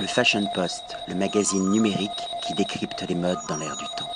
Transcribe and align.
Le 0.00 0.06
Fashion 0.06 0.44
Post, 0.54 0.96
le 1.08 1.16
magazine 1.16 1.70
numérique 1.70 2.10
qui 2.46 2.54
décrypte 2.54 3.04
les 3.08 3.16
modes 3.16 3.38
dans 3.48 3.56
l'air 3.56 3.76
du 3.76 3.84
temps. 3.96 4.08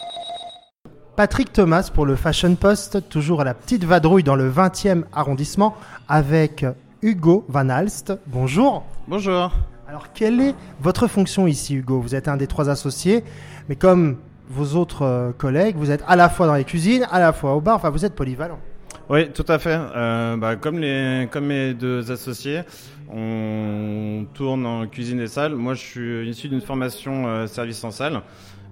Patrick 1.16 1.52
Thomas 1.52 1.90
pour 1.92 2.06
le 2.06 2.14
Fashion 2.14 2.54
Post, 2.54 3.08
toujours 3.08 3.40
à 3.40 3.44
la 3.44 3.52
petite 3.52 3.82
vadrouille 3.82 4.22
dans 4.22 4.36
le 4.36 4.48
20e 4.48 5.02
arrondissement 5.12 5.74
avec 6.08 6.64
Hugo 7.02 7.44
Van 7.48 7.68
Alst. 7.68 8.12
Bonjour. 8.28 8.84
Bonjour. 9.08 9.50
Alors, 9.88 10.12
quelle 10.12 10.40
est 10.40 10.54
votre 10.80 11.08
fonction 11.08 11.48
ici, 11.48 11.74
Hugo? 11.74 12.00
Vous 12.00 12.14
êtes 12.14 12.28
un 12.28 12.36
des 12.36 12.46
trois 12.46 12.70
associés, 12.70 13.24
mais 13.68 13.74
comme 13.74 14.18
vos 14.48 14.78
autres 14.78 15.02
euh, 15.02 15.32
collègues, 15.32 15.74
vous 15.76 15.90
êtes 15.90 16.04
à 16.06 16.14
la 16.14 16.28
fois 16.28 16.46
dans 16.46 16.54
les 16.54 16.64
cuisines, 16.64 17.08
à 17.10 17.18
la 17.18 17.32
fois 17.32 17.56
au 17.56 17.60
bar, 17.60 17.74
enfin, 17.74 17.90
vous 17.90 18.04
êtes 18.04 18.14
polyvalent. 18.14 18.60
Oui, 19.08 19.30
tout 19.30 19.44
à 19.48 19.58
fait. 19.58 19.78
Euh, 19.78 20.36
bah, 20.36 20.56
comme, 20.56 20.78
les, 20.78 21.28
comme 21.30 21.46
mes 21.46 21.74
deux 21.74 22.12
associés, 22.12 22.62
on 23.12 23.81
tourne 24.32 24.66
en 24.66 24.86
cuisine 24.86 25.20
et 25.20 25.26
salle. 25.26 25.54
Moi, 25.54 25.74
je 25.74 25.80
suis 25.80 26.28
issu 26.28 26.48
d'une 26.48 26.60
formation 26.60 27.26
euh, 27.26 27.46
service 27.46 27.82
en 27.84 27.90
salle, 27.90 28.22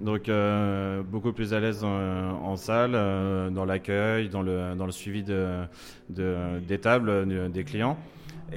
donc 0.00 0.28
euh, 0.28 1.02
beaucoup 1.02 1.32
plus 1.32 1.52
à 1.54 1.60
l'aise 1.60 1.84
en, 1.84 1.88
en 1.88 2.56
salle, 2.56 2.92
euh, 2.94 3.50
dans 3.50 3.64
l'accueil, 3.64 4.28
dans 4.28 4.42
le, 4.42 4.74
dans 4.76 4.86
le 4.86 4.92
suivi 4.92 5.22
de, 5.22 5.62
de- 6.08 6.58
des 6.66 6.78
tables 6.78 7.26
de- 7.28 7.48
des 7.48 7.64
clients. 7.64 7.96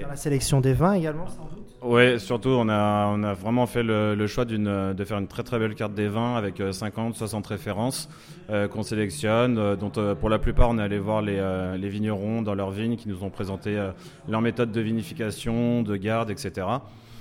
Dans 0.01 0.07
la 0.07 0.15
sélection 0.15 0.59
des 0.61 0.73
vins 0.73 0.93
également, 0.93 1.27
sans 1.27 1.43
doute? 1.43 1.62
Oui, 1.85 2.17
surtout, 2.17 2.49
on 2.49 2.69
a, 2.69 3.07
on 3.13 3.23
a 3.23 3.33
vraiment 3.33 3.65
fait 3.65 3.83
le, 3.83 4.15
le 4.15 4.27
choix 4.27 4.45
d'une, 4.45 4.93
de 4.93 5.03
faire 5.03 5.17
une 5.17 5.27
très 5.27 5.43
très 5.43 5.59
belle 5.59 5.75
carte 5.75 5.93
des 5.93 6.07
vins 6.07 6.35
avec 6.37 6.61
euh, 6.61 6.71
50, 6.71 7.15
60 7.15 7.45
références 7.45 8.07
euh, 8.49 8.69
qu'on 8.69 8.83
sélectionne, 8.83 9.57
euh, 9.57 9.75
dont 9.75 9.91
euh, 9.97 10.15
pour 10.15 10.29
la 10.29 10.39
plupart 10.39 10.69
on 10.69 10.79
est 10.79 10.81
allé 10.81 10.97
voir 10.97 11.21
les, 11.21 11.37
euh, 11.37 11.75
les 11.75 11.89
vignerons 11.89 12.41
dans 12.41 12.55
leurs 12.55 12.71
vignes 12.71 12.95
qui 12.95 13.09
nous 13.09 13.21
ont 13.25 13.29
présenté 13.29 13.77
euh, 13.77 13.91
leur 14.29 14.39
méthode 14.39 14.71
de 14.71 14.79
vinification, 14.79 15.81
de 15.81 15.95
garde, 15.97 16.29
etc. 16.29 16.65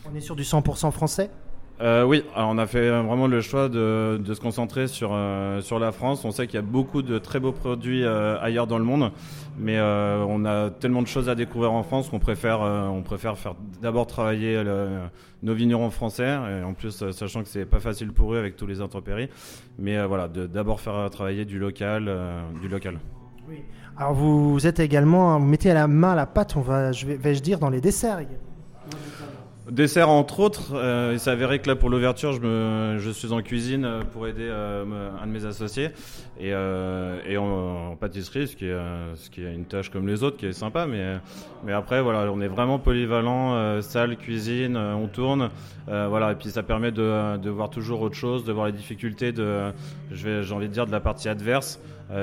On 0.08 0.14
est 0.14 0.20
sur 0.20 0.36
du 0.36 0.44
100% 0.44 0.92
français? 0.92 1.28
Euh, 1.80 2.04
oui, 2.04 2.22
alors 2.36 2.50
on 2.50 2.58
a 2.58 2.66
fait 2.66 2.90
vraiment 2.90 3.26
le 3.26 3.40
choix 3.40 3.68
de, 3.68 4.20
se 4.24 4.40
concentrer 4.40 4.86
sur, 4.86 5.10
euh, 5.12 5.60
sur 5.62 5.78
la 5.78 5.90
France. 5.90 6.24
On 6.24 6.30
sait 6.30 6.46
qu'il 6.46 6.54
y 6.54 6.58
a 6.58 6.62
beaucoup 6.62 7.02
de 7.02 7.18
très 7.18 7.40
beaux 7.40 7.52
produits 7.52 8.04
euh, 8.04 8.38
ailleurs 8.40 8.68
dans 8.68 8.78
le 8.78 8.84
monde, 8.84 9.10
mais 9.58 9.80
on 9.80 10.44
a 10.44 10.70
tellement 10.70 11.02
de 11.02 11.08
choses 11.08 11.28
à 11.28 11.34
découvrir 11.34 11.72
en 11.72 11.82
France 11.82 12.08
qu'on 12.08 12.20
préfère, 12.20 12.60
on 12.60 13.02
préfère 13.02 13.36
faire 13.36 13.54
d'abord 13.80 14.06
travailler 14.06 14.62
le- 14.62 15.00
nos 15.42 15.54
vignerons 15.54 15.90
français, 15.90 16.28
et 16.28 16.62
en 16.62 16.72
plus 16.72 17.04
sachant 17.10 17.42
que 17.42 17.48
c'est 17.48 17.66
pas 17.66 17.80
facile 17.80 18.12
pour 18.12 18.32
eux 18.34 18.38
avec 18.38 18.56
tous 18.56 18.66
les 18.66 18.80
intempéries, 18.80 19.28
mais 19.78 20.04
voilà, 20.06 20.28
d'abord 20.28 20.80
faire 20.80 21.10
travailler 21.10 21.44
du 21.44 21.58
local, 21.58 22.10
du 22.60 22.68
local. 22.68 22.98
Alors, 23.96 24.14
vous 24.14 24.66
êtes 24.66 24.80
également, 24.80 25.38
vous 25.38 25.46
mettez 25.46 25.70
à 25.70 25.74
la 25.74 25.86
main 25.88 26.14
la 26.14 26.26
pâte, 26.26 26.56
on 26.56 26.60
va, 26.60 26.92
je 26.92 27.06
vais, 27.06 27.16
vais-je 27.16 27.42
dire, 27.42 27.58
dans 27.58 27.70
les 27.70 27.80
desserts. 27.80 28.20
Dessert 29.70 30.08
entre 30.08 30.40
autres, 30.40 30.74
euh, 30.74 31.10
il 31.12 31.20
s'est 31.20 31.30
avéré 31.30 31.60
que 31.60 31.68
là 31.68 31.76
pour 31.76 31.88
l'ouverture, 31.88 32.32
je, 32.32 32.40
me, 32.40 32.98
je 32.98 33.10
suis 33.10 33.32
en 33.32 33.42
cuisine 33.42 33.84
euh, 33.84 34.00
pour 34.02 34.26
aider 34.26 34.48
euh, 34.50 35.10
un 35.22 35.26
de 35.26 35.30
mes 35.30 35.44
associés. 35.44 35.90
Et, 36.40 36.52
euh, 36.52 37.38
en, 37.38 37.94
pâtisserie, 37.94 38.48
ce 38.48 38.56
qui, 38.56 38.66
est, 38.66 38.76
ce 39.14 39.30
qui 39.30 39.42
une 39.42 39.64
tâche 39.64 39.90
comme 39.90 40.08
les 40.08 40.24
autres, 40.24 40.36
qui 40.36 40.46
est 40.46 40.52
sympa, 40.52 40.86
mais, 40.86 41.18
mais 41.64 41.72
après 41.72 42.02
voilà, 42.02 42.32
on 42.32 42.40
est 42.40 42.48
vraiment 42.48 42.80
polyvalent, 42.80 43.80
salle, 43.80 44.16
cuisine, 44.16 44.76
on 44.76 45.06
tourne, 45.06 45.50
voilà, 45.86 46.32
et 46.32 46.34
puis 46.34 46.50
ça 46.50 46.62
permet 46.62 46.90
de, 46.90 47.36
de 47.36 47.50
voir 47.50 47.70
toujours 47.70 48.00
autre 48.00 48.16
chose, 48.16 48.44
de 48.44 48.52
voir 48.52 48.66
les 48.66 48.72
difficultés 48.72 49.30
de, 49.30 49.72
j'ai 50.10 50.52
envie 50.52 50.68
de 50.68 50.72
dire 50.72 50.86
de 50.86 50.92
la 50.92 51.00
partie 51.00 51.28
adverse, 51.28 51.80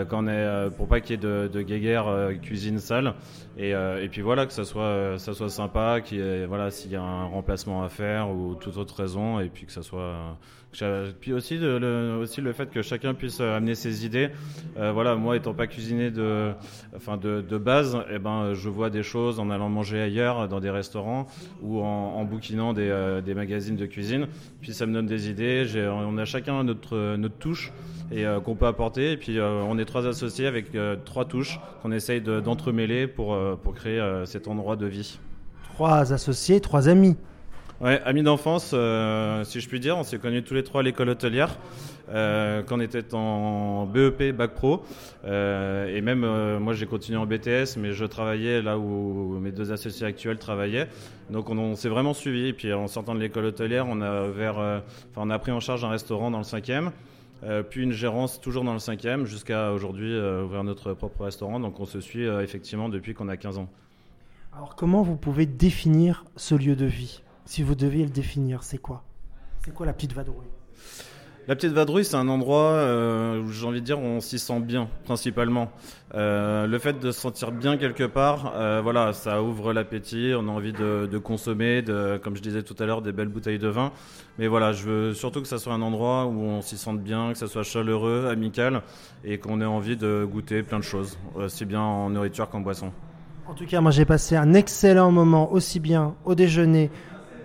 quand 0.09 0.25
on 0.25 0.27
est, 0.27 0.69
pour 0.75 0.87
pas 0.87 0.99
qu'il 0.99 1.11
y 1.11 1.13
ait 1.13 1.21
de, 1.21 1.49
de 1.51 1.61
guéguerre 1.61 2.31
cuisine 2.41 2.79
salle, 2.79 3.13
et, 3.57 3.69
et 3.71 4.09
puis 4.09 4.21
voilà 4.21 4.45
que 4.45 4.53
ça 4.53 4.65
soit, 4.65 5.17
ça 5.17 5.33
soit 5.33 5.49
sympa, 5.49 6.01
qu'il 6.01 6.45
voilà 6.47 6.71
s'il 6.71 6.91
y 6.91 6.95
a 6.95 7.01
un 7.01 7.25
remplacement 7.29 7.83
à 7.83 7.89
faire 7.89 8.29
ou 8.29 8.55
toute 8.55 8.77
autre 8.77 8.95
raison, 8.95 9.39
et 9.39 9.49
puis 9.49 9.65
que 9.65 9.71
ça 9.71 9.81
soit, 9.83 10.37
puis 11.19 11.33
aussi 11.33 11.57
le, 11.57 12.17
aussi 12.21 12.41
le 12.41 12.53
fait 12.53 12.69
que 12.69 12.81
chacun 12.81 13.13
puisse 13.13 13.39
euh, 13.41 13.57
amener 13.57 13.75
ses 13.75 14.05
idées. 14.05 14.29
Euh, 14.77 14.91
voilà, 14.91 15.15
moi 15.15 15.35
étant 15.35 15.53
pas 15.53 15.67
cuisinier 15.67 16.11
de, 16.11 16.51
enfin 16.95 17.17
de, 17.17 17.41
base, 17.57 17.97
eh 18.11 18.19
ben 18.19 18.53
je 18.53 18.69
vois 18.69 18.89
des 18.89 19.03
choses 19.03 19.39
en 19.39 19.49
allant 19.49 19.69
manger 19.69 19.99
ailleurs, 19.99 20.47
dans 20.47 20.59
des 20.59 20.69
restaurants 20.69 21.27
ou 21.61 21.81
en, 21.81 22.23
bouquinant 22.23 22.73
des, 22.73 22.89
euh, 22.89 23.21
des 23.21 23.33
magazines 23.33 23.75
de 23.75 23.85
cuisine. 23.85 24.27
Puis 24.61 24.73
ça 24.73 24.85
me 24.85 24.93
donne 24.93 25.07
des 25.07 25.29
idées. 25.29 25.65
On 25.91 26.17
a 26.17 26.25
chacun 26.25 26.63
notre 26.63 27.15
notre 27.15 27.35
touche 27.37 27.73
et 28.11 28.25
qu'on 28.43 28.55
peut 28.55 28.67
apporter. 28.67 29.13
Et 29.13 29.17
puis 29.17 29.39
on 29.41 29.77
est 29.77 29.85
trois 29.85 30.05
associés 30.07 30.47
avec 30.47 30.71
trois 31.05 31.25
touches 31.25 31.59
qu'on 31.81 31.91
essaye 31.91 32.21
de- 32.21 32.39
d'entremêler 32.39 33.07
pour 33.07 33.37
pour 33.63 33.73
créer 33.73 34.01
cet 34.25 34.47
endroit 34.47 34.75
de 34.75 34.85
vie. 34.85 35.19
Trois 35.79 36.11
associés, 36.11 36.59
trois 36.59 36.89
amis. 36.89 37.15
Ouais, 37.79 38.01
amis 38.03 38.21
d'enfance, 38.21 38.71
euh, 38.73 39.45
si 39.45 39.61
je 39.61 39.69
puis 39.69 39.79
dire, 39.79 39.97
on 39.97 40.03
s'est 40.03 40.17
connus 40.17 40.43
tous 40.43 40.53
les 40.53 40.65
trois 40.65 40.81
à 40.81 40.83
l'école 40.83 41.07
hôtelière 41.07 41.57
euh, 42.09 42.63
quand 42.63 42.79
on 42.79 42.81
était 42.81 43.13
en 43.13 43.85
BEP, 43.85 44.35
bac 44.35 44.55
pro, 44.55 44.83
euh, 45.23 45.87
et 45.87 46.01
même 46.01 46.25
euh, 46.25 46.59
moi 46.59 46.73
j'ai 46.73 46.85
continué 46.85 47.17
en 47.17 47.25
BTS, 47.25 47.77
mais 47.77 47.93
je 47.93 48.03
travaillais 48.03 48.61
là 48.61 48.77
où 48.77 49.39
mes 49.39 49.53
deux 49.53 49.71
associés 49.71 50.05
actuels 50.05 50.37
travaillaient, 50.37 50.89
donc 51.29 51.49
on, 51.49 51.77
s'est 51.77 51.87
vraiment 51.87 52.13
suivi. 52.13 52.47
Et 52.47 52.53
puis 52.53 52.73
en 52.73 52.87
sortant 52.87 53.15
de 53.15 53.21
l'école 53.21 53.45
hôtelière, 53.45 53.85
on 53.87 54.01
a 54.01 54.27
ouvert, 54.27 54.57
enfin 54.57 55.21
on 55.21 55.29
a 55.29 55.39
pris 55.39 55.53
en 55.53 55.61
charge 55.61 55.85
un 55.85 55.89
restaurant 55.89 56.29
dans 56.29 56.39
le 56.39 56.43
cinquième. 56.43 56.91
Puis 57.69 57.83
une 57.83 57.93
gérance 57.93 58.41
toujours 58.41 58.65
dans 58.65 58.73
le 58.73 58.79
cinquième 58.79 59.25
jusqu'à 59.25 59.71
aujourd'hui 59.71 60.13
ouvrir 60.13 60.65
notre 60.65 60.93
propre 60.93 61.23
restaurant. 61.23 61.61
Donc 61.61 61.79
on 61.79 61.85
se 61.85 62.01
suit 62.01 62.25
effectivement 62.25 62.89
depuis 62.89 63.13
qu'on 63.13 63.29
a 63.29 63.37
15 63.37 63.59
ans. 63.59 63.69
Alors, 64.53 64.75
comment 64.75 65.03
vous 65.03 65.15
pouvez 65.15 65.45
définir 65.45 66.25
ce 66.35 66.55
lieu 66.55 66.75
de 66.75 66.85
vie? 66.85 67.21
Si 67.45 67.63
vous 67.63 67.75
deviez 67.75 68.03
le 68.03 68.09
définir, 68.09 68.63
c'est 68.63 68.77
quoi? 68.77 69.03
C'est 69.63 69.73
quoi 69.73 69.85
la 69.85 69.93
petite 69.93 70.13
vadrouille? 70.13 70.47
La 71.47 71.55
Petite 71.55 71.71
Vadrouille, 71.71 72.05
c'est 72.05 72.15
un 72.15 72.27
endroit 72.27 72.73
euh, 72.73 73.41
où 73.41 73.49
j'ai 73.51 73.65
envie 73.65 73.81
de 73.81 73.85
dire 73.85 73.97
on 73.97 74.19
s'y 74.19 74.37
sent 74.37 74.59
bien, 74.59 74.87
principalement. 75.05 75.71
Euh, 76.13 76.67
le 76.67 76.77
fait 76.77 76.99
de 76.99 77.11
se 77.11 77.19
sentir 77.19 77.51
bien 77.51 77.77
quelque 77.77 78.03
part, 78.03 78.53
euh, 78.55 78.81
voilà, 78.83 79.13
ça 79.13 79.41
ouvre 79.41 79.73
l'appétit. 79.73 80.33
On 80.37 80.47
a 80.47 80.51
envie 80.51 80.73
de, 80.73 81.09
de 81.11 81.17
consommer, 81.17 81.81
de, 81.81 82.19
comme 82.23 82.35
je 82.35 82.43
disais 82.43 82.61
tout 82.61 82.75
à 82.77 82.85
l'heure, 82.85 83.01
des 83.01 83.11
belles 83.11 83.29
bouteilles 83.29 83.57
de 83.57 83.67
vin. 83.67 83.91
Mais 84.37 84.45
voilà, 84.45 84.73
je 84.73 84.83
veux 84.83 85.13
surtout 85.15 85.41
que 85.41 85.47
ça 85.47 85.57
soit 85.57 85.73
un 85.73 85.81
endroit 85.81 86.27
où 86.27 86.39
on 86.39 86.61
s'y 86.61 86.77
sente 86.77 87.01
bien, 87.01 87.31
que 87.31 87.37
ça 87.39 87.47
soit 87.47 87.63
chaleureux, 87.63 88.27
amical, 88.29 88.83
et 89.23 89.39
qu'on 89.39 89.59
ait 89.59 89.65
envie 89.65 89.97
de 89.97 90.27
goûter 90.31 90.61
plein 90.61 90.77
de 90.77 90.83
choses, 90.83 91.17
aussi 91.33 91.65
bien 91.65 91.81
en 91.81 92.11
nourriture 92.11 92.47
qu'en 92.49 92.59
boisson. 92.59 92.91
En 93.49 93.55
tout 93.55 93.65
cas, 93.65 93.81
moi 93.81 93.89
j'ai 93.89 94.05
passé 94.05 94.35
un 94.35 94.53
excellent 94.53 95.11
moment 95.11 95.51
aussi 95.51 95.79
bien 95.79 96.13
au 96.23 96.35
déjeuner 96.35 96.91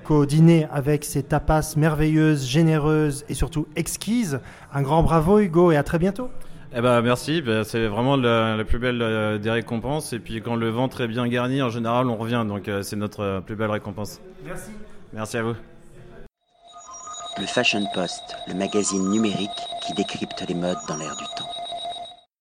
qu'au 0.04 0.26
dîner 0.26 0.68
avec 0.70 1.02
ces 1.02 1.22
tapas 1.22 1.74
merveilleuses, 1.78 2.46
généreuses 2.46 3.24
et 3.30 3.34
surtout 3.34 3.66
exquises. 3.74 4.40
Un 4.74 4.82
grand 4.82 5.02
bravo 5.02 5.38
Hugo 5.38 5.72
et 5.72 5.76
à 5.76 5.82
très 5.82 5.98
bientôt. 5.98 6.28
Eh 6.76 6.82
ben 6.82 7.00
merci, 7.00 7.40
Ben, 7.40 7.64
c'est 7.64 7.86
vraiment 7.86 8.16
la, 8.16 8.54
la 8.54 8.64
plus 8.64 8.78
belle 8.78 9.00
euh, 9.00 9.38
des 9.38 9.50
récompenses. 9.50 10.12
Et 10.12 10.18
puis 10.18 10.42
quand 10.42 10.56
le 10.56 10.68
ventre 10.68 11.00
est 11.00 11.08
bien 11.08 11.26
garni, 11.26 11.62
en 11.62 11.70
général, 11.70 12.08
on 12.08 12.16
revient. 12.16 12.44
Donc 12.46 12.68
euh, 12.68 12.82
c'est 12.82 12.96
notre 12.96 13.20
euh, 13.20 13.40
plus 13.40 13.56
belle 13.56 13.70
récompense. 13.70 14.20
Merci. 14.44 14.72
Merci 15.14 15.38
à 15.38 15.42
vous. 15.42 15.54
Le 17.38 17.46
Fashion 17.46 17.84
Post, 17.94 18.36
le 18.46 18.54
magazine 18.54 19.08
numérique 19.08 19.50
qui 19.86 19.94
décrypte 19.94 20.44
les 20.46 20.54
modes 20.54 20.76
dans 20.86 20.96
l'air 20.96 21.16
du 21.16 21.24
temps. 21.36 21.53